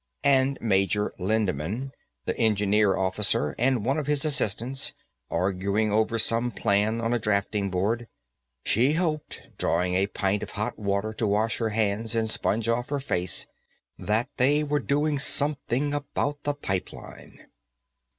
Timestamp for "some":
6.17-6.49